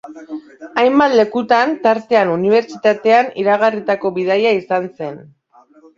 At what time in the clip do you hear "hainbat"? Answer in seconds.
0.83-1.13